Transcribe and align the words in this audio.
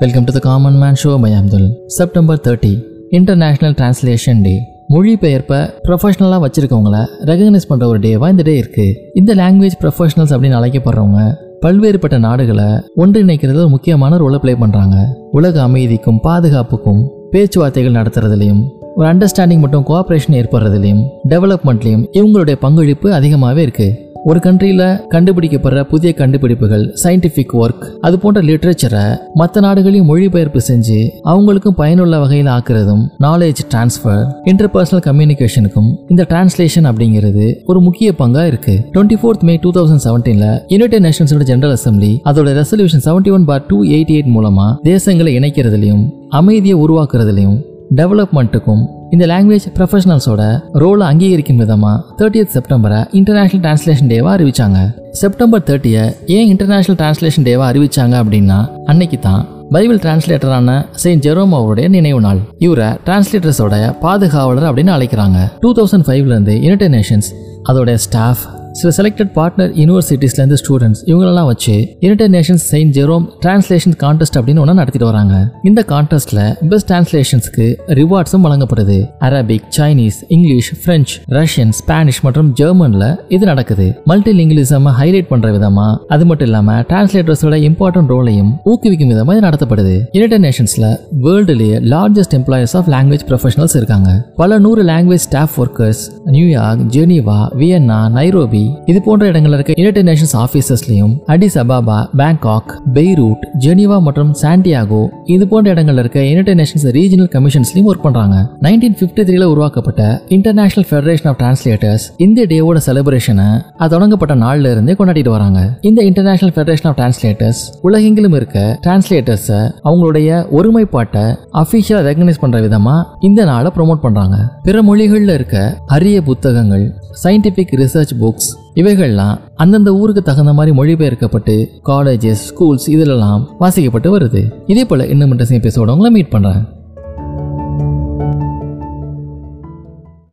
Welcome 0.00 0.26
to 0.26 0.32
the 0.32 0.40
common 0.44 0.76
man 0.76 0.94
show 0.94 1.10
by 1.16 1.30
Abdul 1.34 1.66
September 1.94 2.38
thirty 2.44 2.70
international 3.12 3.74
translation 3.78 4.40
day 4.42 4.54
மொழிபெயர்ப்பை 4.90 5.58
ப்ரொஃபஷனலாக 5.86 6.40
வச்சுருக்கவங்கள 6.42 6.98
recognise 7.22 7.68
பண்ணுற 7.68 7.86
ஒரு 7.86 8.00
டேவாக 8.00 8.30
இந்த 8.30 8.42
டே 8.42 8.54
இருக்குது 8.56 8.94
இந்த 9.14 9.34
லாங்குவேஜ் 9.34 9.76
ப்ரொஃபஷனல்ஸ் 9.82 10.32
அப்படின்னு 10.34 10.58
அழைக்கப்படுறவங்க 10.60 11.22
பல்வேறுபட்ட 11.62 12.18
நாடுகளை 12.18 12.68
ஒன்றிணைக்கிறது 12.96 13.58
ஒரு 13.58 13.72
முக்கியமான 13.74 14.18
ரோலை 14.18 14.38
ப்ளே 14.38 14.54
பண்ணுறாங்க 14.60 14.96
உலக 15.32 15.62
அமைதிக்கும் 15.62 16.22
பாதுகாப்புக்கும் 16.24 17.02
பேச்சுவார்த்தைகள் 17.32 17.98
நடத்துறதுலையும் 17.98 18.62
ஒரு 18.96 19.08
அண்டர்ஸ்டாண்டிங் 19.08 19.64
மற்றும் 19.64 19.86
கோஆப்ரேஷன் 19.86 20.38
ஏற்படுறதுலையும் 20.38 21.02
டெவலப்மெண்ட்லையும் 21.30 22.06
இவங்களுடைய 22.12 22.58
பங்களிப்பு 22.60 23.10
அதிகமாகவே 23.14 23.64
இருக்குது 23.66 23.92
ஒரு 24.28 24.40
கண்ட்ரியில் 24.40 24.82
கண்டுபிடிக்கப்படுற 25.08 25.82
புதிய 25.82 26.12
கண்டுபிடிப்புகள் 26.12 26.82
சயின்டிஃபிக் 27.02 27.54
ஒர்க் 27.54 27.84
அது 28.00 28.18
போன்ற 28.18 28.40
லிட்ரேச்சரை 28.42 29.04
மற்ற 29.34 29.60
நாடுகளையும் 29.60 30.06
மொழிபெயர்ப்பு 30.06 30.60
செஞ்சு 30.68 30.98
அவங்களுக்கும் 31.24 31.74
பயனுள்ள 31.74 32.18
வகையில் 32.18 32.46
ஆக்குறதும் 32.46 33.02
நாலேஜ் 33.22 33.62
டிரான்ஸ்ஃபர் 33.70 34.22
இன்டர்பர்சனல் 34.44 35.04
கம்யூனிகேஷனுக்கும் 35.04 35.90
இந்த 36.08 36.26
டிரான்ஸ்லேஷன் 36.30 36.88
அப்படிங்கிறது 36.90 37.46
ஒரு 37.64 37.80
முக்கிய 37.80 38.12
பங்கா 38.18 38.46
இருக்கு. 38.46 38.74
Twenty 38.94 39.18
fourth 39.22 39.42
May 39.42 39.56
two 39.62 39.72
thousand 39.72 40.04
செவன்டீன்ல 40.04 40.46
United 40.68 41.04
நேஷன்ஸோட 41.04 41.42
ஜெனரல் 41.42 41.76
அசம்பிளி 41.78 42.12
அதோட 42.24 42.48
resolution 42.52 43.04
seventy 43.08 43.32
one 43.32 43.44
bar 43.44 43.66
two 43.66 43.84
eighty 43.96 44.16
eight 44.18 44.32
மூலமா 44.36 44.68
தேசங்களை 44.84 45.34
இணைக்கிறதுலையும் 45.40 46.04
அமைதியை 46.32 46.78
உருவாக்குறதுலையும் 46.78 47.58
டெவலப்மெண்ட்டுக்கும் 47.94 48.82
இந்த 49.14 49.26
லாங்குவேஜ் 49.26 49.64
ப்ரொஃபஷனல்ஸோட 49.76 50.42
ரோலை 50.82 51.04
அங்கீகரிக்கும் 51.10 51.56
விதமாக 51.56 52.02
தேர்ட்டியத் 52.18 52.52
செப்டம்பரை 52.54 53.06
இன்டர்நேஷனல் 53.10 53.62
டிரான்ஸ்லேஷன் 53.64 54.10
டேவாக 54.12 54.34
அறிவிச்சாங்க. 54.36 54.78
செப்டம்பர் 55.12 55.62
தேர்ட்டியை 55.62 56.04
ஏன் 56.26 56.46
இன்டர்நேஷனல் 56.46 56.98
டிரான்ஸ்லேஷன் 57.00 57.46
டேவாக 57.48 57.70
அறிவிச்சாங்க 57.72 58.14
அப்படின்னா 58.22 58.58
அன்னைக்கு 58.84 59.18
தான் 59.18 59.48
பைபிள் 59.70 59.98
டிரான்ஸ்லேட்டரான 59.98 60.86
செயின்ட் 60.90 61.26
ஜெரோம் 61.26 61.56
அவருடைய 61.58 61.88
நினைவு 61.88 62.20
நாள். 62.20 62.40
இவரை 62.58 62.88
டிரான்ஸ்லேட்டர்ஸோட 63.06 63.74
பாதுகாவலர் 64.00 64.68
அப்படின்னு 64.70 64.94
அழைக்கிறாங்க. 64.96 65.38
டூ 65.60 65.72
தௌசண்ட் 65.74 66.06
ஃபைவ்லேருந்து 66.08 66.56
யுனைடெட் 66.66 66.94
நேஷன்ஸ் 66.94 67.30
அதோட 67.68 67.94
ஸ்டாஃப் 67.94 68.44
சில 68.80 68.90
செலக்டட் 68.98 69.30
பார்ட்னர் 69.38 69.72
யூனிவர்சிட்டிஸ்லேருந்து 69.80 70.58
ஸ்டூடெண்ட்ஸ் 70.60 71.00
இவங்களெல்லாம் 71.06 71.48
வச்சு 71.50 71.96
United 72.00 72.34
Nations 72.34 72.64
Saint 72.72 72.92
Jerome 72.98 73.24
translation 73.44 73.96
contest 74.02 74.36
அப்படின்னு 74.38 74.62
ஒன்று 74.64 74.74
நடத்திட்டு 74.74 75.08
வராங்க. 75.08 75.52
இந்த 75.62 75.84
கான்டெஸ்ட்ல 75.88 76.68
பெஸ்ட் 76.70 76.92
டிரான்ஸ்லேஷன்ஸ்க்கு 76.92 77.74
ரிவார்ட்ஸும் 77.88 78.44
வழங்கப்படுது. 78.46 79.08
Arabic 79.20 79.66
Chinese 79.78 80.18
English 80.28 80.70
French 80.84 81.14
Russian 81.28 81.68
Spanish 81.68 82.20
மற்றும் 82.22 82.54
ஜெர்மன்ல 82.60 83.16
இது 83.28 83.46
நடக்குது. 83.46 84.00
மல்டி 84.04 84.32
லிங்குலிசம் 84.40 84.88
ஹைலைட் 85.00 85.28
பண்ற 85.32 85.50
விதமா 85.58 85.96
அது 86.08 86.26
மட்டும் 86.26 86.46
இல்லாம 86.46 86.80
டிரான்ஸ்லேட்டர்ஸோட 86.80 87.58
இம்பார்ட்டன்ட் 87.68 88.12
ரோலையும் 88.14 88.52
ஊக்குவிக்கும் 88.64 89.12
விதமா 89.14 89.36
இது 89.36 89.46
நடத்தப்படுது. 89.48 90.00
யுனைடெட் 90.12 90.44
நேஷன்ஸ்ல 90.46 90.94
வேர்ல்டுலேயே 91.26 91.78
largest 91.94 92.38
employers 92.40 92.76
of 92.76 92.88
language 92.88 93.26
professionals 93.30 93.76
இருக்காங்க. 93.76 94.30
பல 94.36 94.58
நூறு 94.58 94.84
language 94.84 95.26
staff 95.28 95.60
workers 95.62 96.02
New York 96.24 96.86
Geneva 96.96 97.38
Vienna 97.62 98.00
Nairobi 98.18 98.64
இது 98.90 98.98
போன்ற 99.06 99.26
இடங்களில் 99.30 99.56
இருக்க 99.58 99.74
United 99.80 100.08
Nations 100.10 100.34
ஆஃபீஸஸ்லையும் 100.44 101.14
Addis 101.34 101.58
Ababa 101.62 101.98
Bangkok 102.20 102.70
Beirut 102.96 103.44
Geneva 103.64 103.98
மற்றும் 104.06 104.32
சாண்டியாகோ 104.42 105.02
இது 105.34 105.44
போன்ற 105.52 105.70
இடங்களில் 105.74 106.02
இருக்க 106.02 106.20
யுனைடெட் 106.30 106.60
நேஷன்ஸ் 106.60 106.86
ரீஜனல் 106.98 107.30
கமிஷன்ஸ்லையும் 107.36 107.88
ஒர்க் 107.90 108.04
பண்றாங்க. 108.06 108.36
நைன்டீன் 108.66 108.96
பிப்டி 109.00 109.24
த்ரீல 109.28 109.48
உருவாக்கப்பட்ட 109.54 110.02
இன்டர்நேஷனல் 110.36 110.88
ஃபெடரேஷன் 110.90 111.28
ஆஃப் 111.30 111.38
டிரான்ஸ்லேட்டர்ஸ் 111.42 112.06
இந்த 112.26 112.46
டேவோட 112.52 112.78
செலிப்ரேஷனை 112.88 113.48
அது 113.82 113.92
தொடங்கப்பட்ட 113.94 114.34
நாள்ல 114.44 114.72
இருந்தே 114.74 114.96
கொண்டாடிட்டு 115.00 115.34
வராங்க. 115.36 115.60
இந்த 115.90 116.00
இன்டர்நேஷனல் 116.10 116.54
ஃபெடரேஷன் 116.56 116.88
ஆஃப் 116.90 116.98
டிரான்ஸ்லேட்டர்ஸ் 117.00 117.62
உலகெங்கிலும் 117.88 118.36
இருக்க 118.40 118.58
டிரான்ஸ்லேட்டர்ஸை 118.86 119.60
அவங்களுடைய 119.88 120.28
ஒருமைப்பாட்டை 120.58 121.24
அஃபிஷியலாக 121.62 122.06
ரெகனைஸ் 122.10 122.42
பண்ற 122.44 122.58
விதமா 122.66 122.96
இந்த 123.28 123.40
நாளை 123.50 123.70
ப்ரொமோட் 123.76 124.04
பண்றாங்க. 124.06 124.36
பிற 124.66 124.82
மொழிகளில் 124.88 125.34
இருக்க 125.38 125.58
அரிய 125.96 126.18
புத்தகங்கள் 126.30 126.86
சயின்டிபிக் 127.24 127.72
ரிசர்ச் 127.82 128.12
புக்ஸ் 128.22 128.50
இவைகள்லாம் 128.80 129.38
அந்தந்த 129.54 129.92
ஊருக்கு 129.94 130.22
தகுந்த 130.22 130.52
மாதிரி 130.52 130.76
மொழிபெயர்க்கப்பட்டு 130.78 131.54
காலேஜஸ் 131.86 132.44
ஸ்கூல்ஸ் 132.50 132.86
இதிலெல்லாம் 132.86 133.42
வாசிக்கப்பட்டு 133.60 134.10
வருது. 134.16 134.42
இதே 134.66 134.84
போல 134.84 135.06
இன்னும் 135.06 135.32
இன்ட்ரெஸ்டிங் 135.32 135.62
எபிசோட 135.62 135.90
உங்களை 135.96 136.10
மீட் 136.10 136.32
பண்ணுறேன் 136.32 136.78